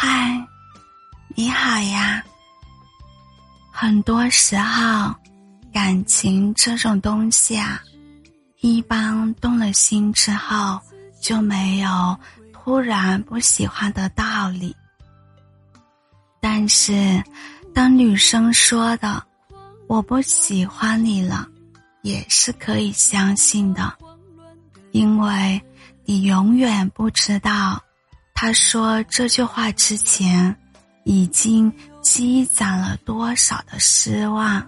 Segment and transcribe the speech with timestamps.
[0.00, 0.46] 嗨，
[1.34, 2.22] 你好呀。
[3.72, 5.12] 很多时候，
[5.72, 7.82] 感情这种东西啊，
[8.60, 10.78] 一般动了心之后
[11.20, 12.16] 就没有
[12.52, 14.72] 突然不喜欢的道理。
[16.40, 17.20] 但是，
[17.74, 19.20] 当女生说的
[19.88, 21.44] “我不喜欢你了”，
[22.02, 23.92] 也是可以相信的，
[24.92, 25.60] 因为
[26.04, 27.82] 你永远不知道。
[28.40, 30.54] 他说这句话之前，
[31.02, 34.64] 已经积攒了多少的失望。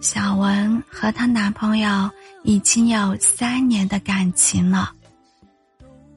[0.00, 2.10] 小文和她男朋友
[2.42, 4.90] 已经有三年的感情了，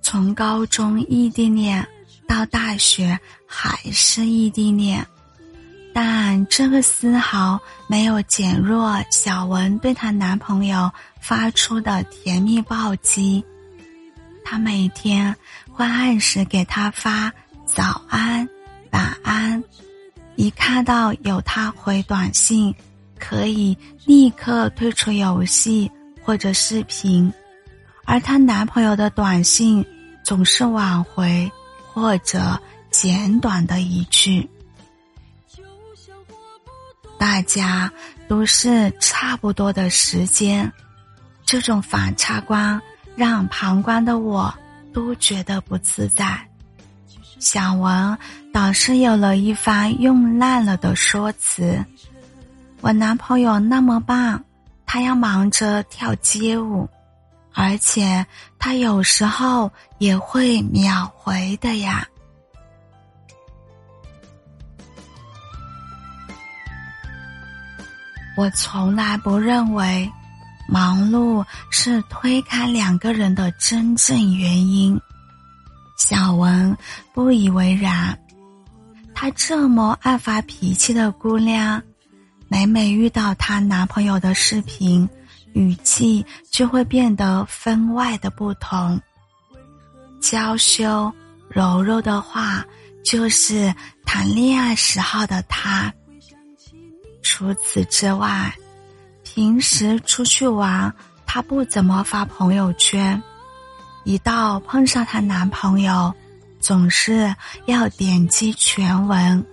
[0.00, 1.84] 从高中异地恋
[2.28, 3.18] 到大学
[3.48, 5.04] 还是异地恋。
[5.92, 10.90] 但这个丝毫没有减弱小文对她男朋友
[11.20, 13.44] 发出的甜蜜暴击。
[14.44, 15.34] 她每天
[15.70, 17.32] 会按时给他发
[17.66, 18.48] 早安、
[18.90, 19.62] 晚安，
[20.36, 22.74] 一看到有他回短信，
[23.18, 25.90] 可以立刻退出游戏
[26.22, 27.32] 或者视频，
[28.04, 29.84] 而她男朋友的短信
[30.24, 31.50] 总是晚回
[31.92, 34.48] 或者简短的一句。
[37.22, 37.88] 大家
[38.26, 40.68] 都是差不多的时间，
[41.44, 42.82] 这种反差观
[43.14, 44.52] 让旁观的我
[44.92, 46.36] 都觉得不自在。
[47.38, 48.18] 小文
[48.52, 51.78] 倒是有了一番用烂了的说辞
[52.82, 54.44] ：“我男朋友那么棒，
[54.84, 56.90] 他要忙着跳街舞，
[57.54, 58.26] 而且
[58.58, 62.04] 他有时候也会秒回的呀。”
[68.36, 70.10] 我从来不认为，
[70.68, 74.98] 忙碌是推开两个人的真正原因。
[75.98, 76.76] 小文
[77.12, 78.18] 不以为然，
[79.14, 81.80] 她这么爱发脾气的姑娘，
[82.48, 85.08] 每每遇到她男朋友的视频，
[85.52, 88.98] 语气就会变得分外的不同。
[90.20, 91.12] 娇羞
[91.48, 92.64] 柔柔的话，
[93.04, 93.72] 就是
[94.06, 95.92] 谈恋爱时候的她。
[97.22, 98.52] 除此之外，
[99.22, 100.92] 平时出去玩，
[101.24, 103.20] 她不怎么发朋友圈。
[104.04, 106.12] 一到碰上她男朋友，
[106.60, 107.34] 总是
[107.66, 109.44] 要点击全文，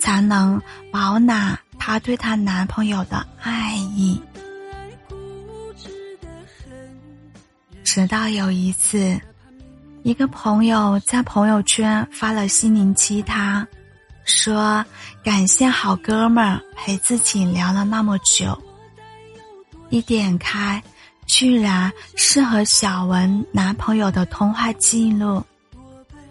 [0.00, 4.20] 才能饱览她对她男朋友的爱意。
[7.84, 9.18] 直到有一次，
[10.02, 13.66] 一个朋友在朋友圈发了心灵鸡汤。
[14.28, 14.84] 说
[15.24, 18.56] 感谢好哥们儿陪自己聊了那么久。
[19.88, 20.82] 一点开，
[21.26, 25.42] 居然是和小文男朋友的通话记录。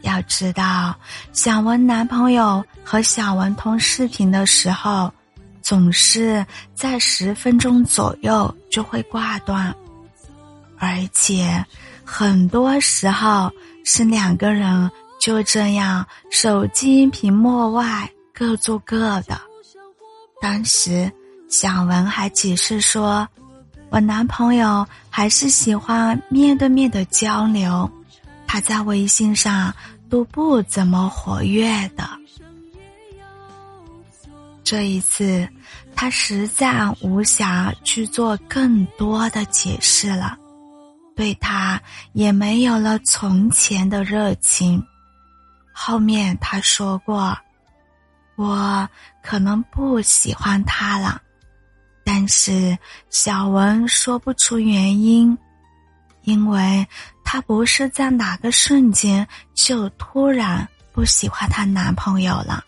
[0.00, 0.96] 要知道，
[1.32, 5.12] 小文男朋友和小文通视频的时候，
[5.60, 9.72] 总是在十分钟左右就会挂断，
[10.78, 11.64] 而且
[12.04, 13.52] 很多时候
[13.84, 14.90] 是两个人。
[15.22, 19.40] 就这样，手机屏幕外各做各的。
[20.40, 21.08] 当时
[21.48, 23.28] 小文还解释说
[23.88, 27.88] ：“我男朋友还是喜欢面对面的交流，
[28.48, 29.72] 他在微信上
[30.10, 32.02] 都不怎么活跃的。”
[34.64, 35.48] 这一次，
[35.94, 40.36] 他实在无暇去做更多的解释了，
[41.14, 41.80] 对他
[42.12, 44.84] 也没有了从前的热情。
[45.72, 47.36] 后面他说过，
[48.36, 48.88] 我
[49.22, 51.20] 可能不喜欢他了，
[52.04, 52.76] 但是
[53.10, 55.36] 小文说不出原因，
[56.22, 56.86] 因为
[57.24, 62.64] 他不是在哪个瞬间就突然不喜欢她男朋友了。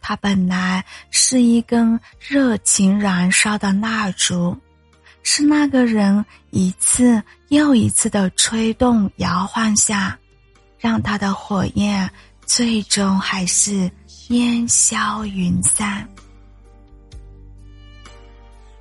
[0.00, 4.56] 他本来是一根热情燃烧的蜡烛，
[5.22, 10.18] 是那个人一次又一次的吹动摇晃下。
[10.82, 12.10] 让他的火焰
[12.44, 13.88] 最终还是
[14.30, 16.08] 烟消云散。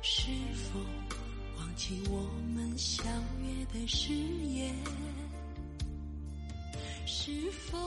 [0.00, 0.80] 是否
[1.58, 3.04] 忘记我们相
[3.42, 4.74] 约的誓言？
[7.04, 7.30] 是
[7.70, 7.78] 否？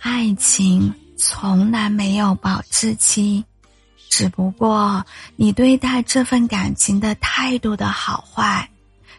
[0.00, 3.42] 爱情从来没有保质期，
[4.10, 5.02] 只不过
[5.36, 8.68] 你对待这份感情的态度的好坏，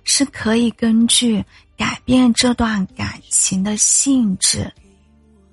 [0.03, 1.43] 是可以根据。
[1.81, 4.71] 改变这段感情的性质，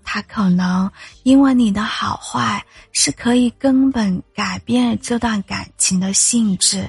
[0.05, 0.91] 他可能
[1.23, 6.87] 因为你的好坏是可以根本改变这段感情的性质，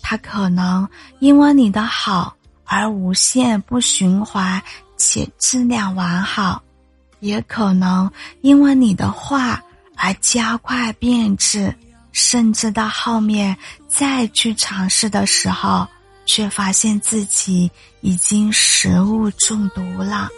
[0.00, 0.88] 他可能
[1.18, 2.34] 因为你的好
[2.64, 4.62] 而无限不循环
[4.96, 6.62] 且质量完好，
[7.20, 8.10] 也可能
[8.40, 9.62] 因为你的坏
[9.96, 11.76] 而加快变质，
[12.12, 13.54] 甚至到后面
[13.86, 15.86] 再去尝试的时候，
[16.26, 20.28] 却发现自己已经食物中毒了。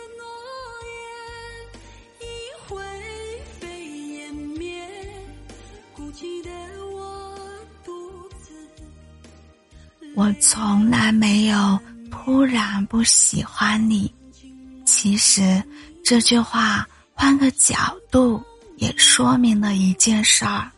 [10.14, 11.78] 我从来没有
[12.10, 14.10] 突然不喜欢你。
[14.86, 15.62] 其实
[16.02, 18.42] 这句话换个角度
[18.78, 20.70] 也说明了一件事儿：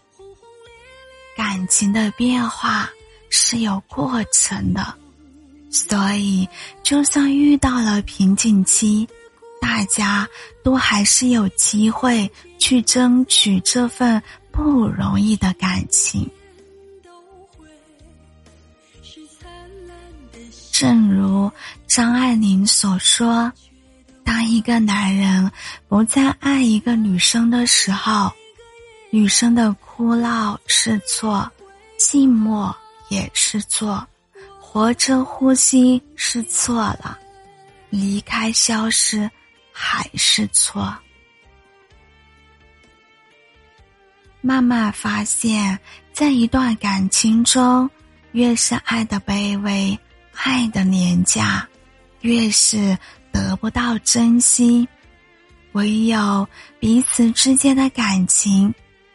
[1.37, 2.91] 感情的变化
[3.31, 4.98] 是有过程的，
[5.71, 6.49] 所以
[6.83, 9.07] 就算遇到了瓶颈期，
[9.61, 10.29] 大家
[10.63, 16.29] 都还是有机会去争取这份不容易的感情。
[20.73, 21.51] 正如
[21.89, 23.53] 张爱玲所说
[24.25, 25.51] ：“当一个男人
[25.89, 28.33] 不再爱一个女生的时候，
[29.11, 31.51] 女生的哭闹是错，
[31.99, 32.73] 寂寞
[33.09, 34.07] 也是错，
[34.71, 37.19] 活着呼吸是错了，
[37.89, 39.29] 离开消失
[39.73, 40.95] 还是错。”
[44.43, 45.79] 慢慢发现，
[46.13, 47.89] 在一段感情中，
[48.33, 49.99] 越是爱的卑微。
[50.35, 51.67] 爱的廉价，
[52.21, 52.97] 越是
[53.33, 54.87] 得不到珍惜。
[55.73, 56.47] 唯有
[56.79, 58.73] 彼此之间的感情，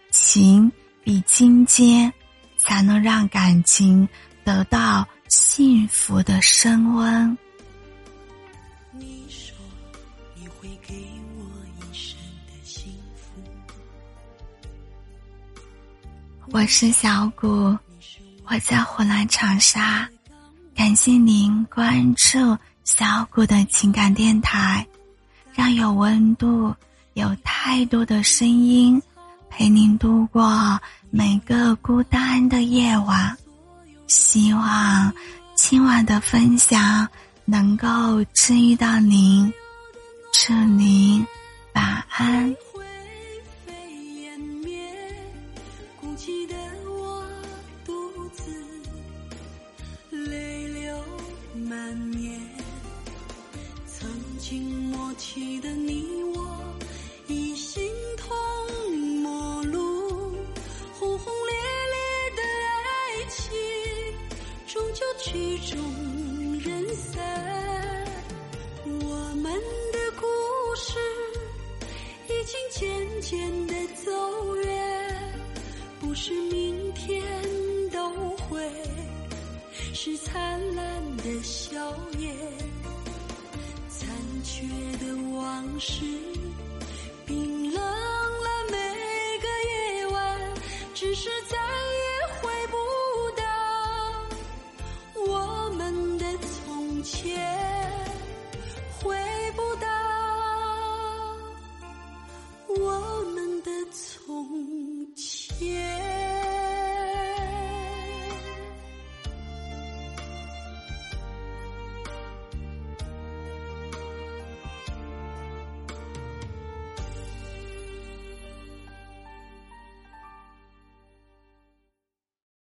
[0.10, 0.70] 情
[1.04, 2.12] 比金坚，
[2.58, 4.08] 才能让感情
[4.44, 7.36] 得到幸福的升温。
[8.92, 9.58] 你说
[10.36, 10.94] 你会给
[11.36, 11.44] 我
[11.80, 12.16] 一生
[12.46, 13.42] 的幸福。
[16.52, 17.76] 我是小谷，
[18.46, 20.08] 我在湖南长沙。
[20.76, 24.86] 感谢您关注小谷的情感电台，
[25.52, 26.72] 让有温度、
[27.16, 29.02] 有态度的声音
[29.50, 30.80] 陪您度过
[31.10, 33.36] 每个孤单的夜晚。
[34.08, 35.14] 希望
[35.56, 37.08] 今晚的分享
[37.46, 37.88] 能够
[38.34, 39.52] 治愈到您，
[40.34, 41.26] 祝您
[41.74, 42.56] 晚安。
[55.16, 56.06] 起的你
[56.36, 56.76] 我，
[57.28, 57.82] 已形
[65.34, 67.20] 曲终人散。
[68.86, 69.52] 我们
[69.92, 70.28] 的故
[70.76, 71.00] 事
[72.28, 73.74] 已经渐渐的
[74.06, 75.34] 走远，
[76.00, 77.24] 不是明天
[77.92, 78.62] 都会
[79.92, 81.80] 是灿烂的笑
[82.20, 82.38] 颜。
[83.90, 84.08] 残
[84.44, 84.68] 缺
[85.04, 86.06] 的往事，
[87.26, 88.78] 冰冷了每
[89.42, 89.48] 个
[89.98, 90.40] 夜晚，
[90.94, 91.33] 只是。